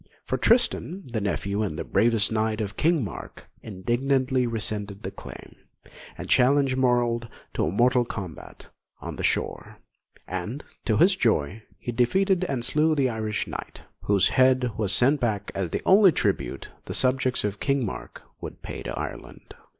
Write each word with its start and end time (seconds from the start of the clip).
For 0.25 0.35
Tristan, 0.35 1.03
the 1.05 1.21
nephew 1.21 1.61
and 1.61 1.77
bravest 1.93 2.31
knight 2.31 2.59
of 2.59 2.75
King 2.75 3.03
Mark, 3.03 3.45
indignantly 3.61 4.47
resented 4.47 5.03
the 5.03 5.11
claim, 5.11 5.55
and 6.17 6.27
challenged 6.27 6.75
Morold 6.75 7.27
to 7.53 7.69
mortal 7.69 8.03
combat 8.03 8.65
on 8.99 9.17
the 9.17 9.23
shore; 9.23 9.77
and, 10.27 10.63
to 10.85 10.97
his 10.97 11.15
joy, 11.15 11.61
he 11.77 11.91
defeated 11.91 12.43
and 12.45 12.65
slew 12.65 12.95
the 12.95 13.09
Irish 13.09 13.45
knight, 13.45 13.83
whose 14.01 14.29
head 14.29 14.71
was 14.75 14.91
sent 14.91 15.19
back 15.19 15.51
as 15.53 15.69
the 15.69 15.83
only 15.85 16.11
tribute 16.11 16.69
the 16.85 16.95
subjects 16.95 17.43
of 17.43 17.59
King 17.59 17.85
Mark 17.85 18.23
would 18.41 18.63
pay 18.63 18.81
to 18.81 18.97
Ireland. 18.97 19.53